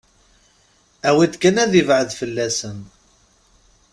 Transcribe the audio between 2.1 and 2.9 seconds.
fell-asen.